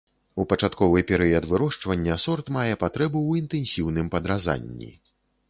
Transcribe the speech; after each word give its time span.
У 0.43 0.43
пачатковы 0.51 1.03
перыяд 1.11 1.45
вырошчвання 1.51 2.15
сорт 2.25 2.49
мае 2.57 2.73
патрэбу 2.85 3.19
ў 3.27 3.31
інтэнсіўным 3.45 4.11
падразанні. 4.19 4.91